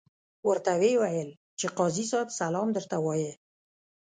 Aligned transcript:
ورته 0.47 0.71
ویې 0.81 0.95
ویل 1.01 1.29
چې 1.59 1.65
قاضي 1.77 2.05
صاحب 2.11 2.29
سلام 2.39 2.67
درته 2.77 2.95
وایه. 3.05 3.33